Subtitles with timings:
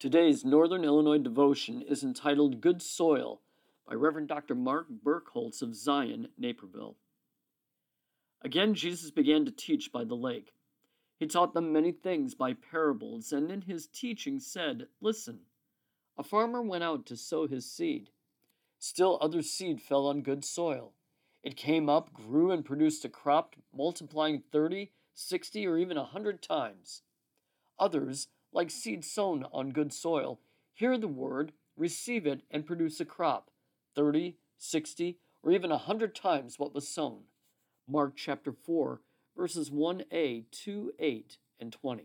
[0.00, 3.42] Today's Northern Illinois devotion is entitled Good Soil
[3.86, 4.54] by Reverend Dr.
[4.54, 6.96] Mark Burkholtz of Zion, Naperville.
[8.40, 10.54] Again, Jesus began to teach by the lake.
[11.18, 15.40] He taught them many things by parables, and in his teaching said, Listen,
[16.16, 18.08] a farmer went out to sow his seed.
[18.78, 20.94] Still other seed fell on good soil.
[21.42, 26.40] It came up, grew, and produced a crop, multiplying thirty, sixty, or even a hundred
[26.40, 27.02] times.
[27.78, 30.40] Others, like seed sown on good soil,
[30.72, 33.50] hear the word, receive it, and produce a crop,
[33.94, 37.22] 30, 60, or even a hundred times what was sown.
[37.88, 39.00] Mark chapter 4,
[39.36, 42.04] verses 1a, 2, 8, and 20.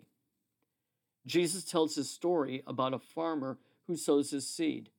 [1.26, 4.90] Jesus tells his story about a farmer who sows his seed.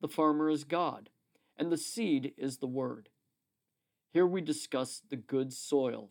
[0.00, 1.10] The farmer is God,
[1.56, 3.08] and the seed is the Word.
[4.12, 6.10] Here we discuss the good soil.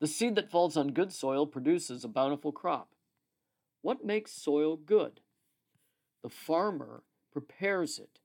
[0.00, 2.90] The seed that falls on good soil produces a bountiful crop.
[3.82, 5.20] What makes soil good?
[6.22, 7.02] The farmer
[7.32, 8.20] prepares it.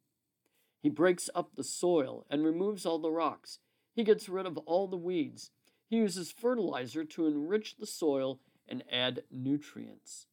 [0.81, 3.59] He breaks up the soil and removes all the rocks.
[3.93, 5.51] He gets rid of all the weeds.
[5.89, 10.27] He uses fertilizer to enrich the soil and add nutrients.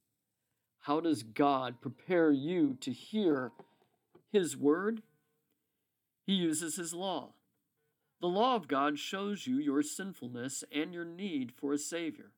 [0.80, 3.52] How does God prepare you to hear
[4.32, 5.02] His word?
[6.26, 7.34] He uses His law.
[8.20, 12.32] The law of God shows you your sinfulness and your need for a Savior.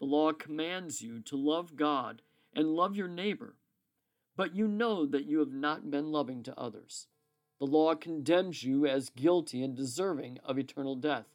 [0.00, 2.22] The law commands you to love God
[2.54, 3.56] and love your neighbor,
[4.36, 7.08] but you know that you have not been loving to others.
[7.58, 11.26] The law condemns you as guilty and deserving of eternal death.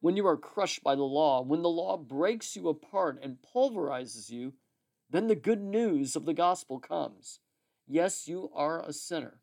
[0.00, 4.30] When you are crushed by the law, when the law breaks you apart and pulverizes
[4.30, 4.54] you,
[5.10, 7.40] then the good news of the gospel comes.
[7.86, 9.40] Yes, you are a sinner,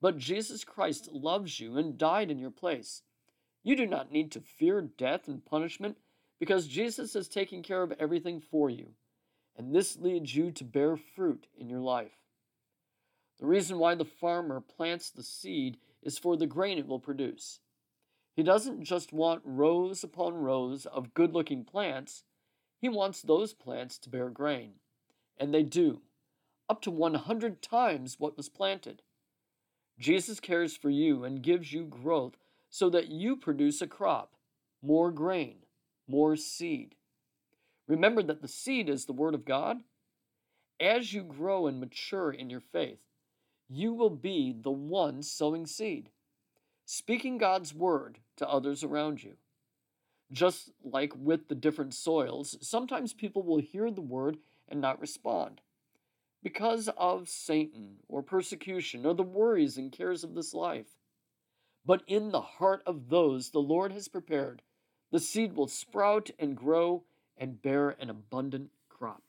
[0.00, 3.02] but Jesus Christ loves you and died in your place.
[3.62, 5.96] You do not need to fear death and punishment
[6.38, 8.90] because Jesus is taking care of everything for you,
[9.56, 12.18] and this leads you to bear fruit in your life.
[13.38, 17.60] The reason why the farmer plants the seed is for the grain it will produce.
[18.34, 22.24] He doesn't just want rows upon rows of good looking plants,
[22.80, 24.74] he wants those plants to bear grain.
[25.38, 26.02] And they do,
[26.68, 29.02] up to 100 times what was planted.
[29.98, 32.36] Jesus cares for you and gives you growth
[32.68, 34.34] so that you produce a crop,
[34.82, 35.58] more grain,
[36.08, 36.94] more seed.
[37.86, 39.78] Remember that the seed is the Word of God.
[40.80, 43.00] As you grow and mature in your faith,
[43.68, 46.10] you will be the one sowing seed,
[46.84, 49.34] speaking God's Word to others around you.
[50.32, 54.38] Just like with the different soils, sometimes people will hear the Word
[54.68, 55.60] and not respond
[56.44, 60.98] because of Satan or persecution or the worries and cares of this life.
[61.86, 64.62] But in the heart of those the Lord has prepared
[65.14, 67.04] the seed will sprout and grow
[67.38, 69.22] and bear an abundant crop.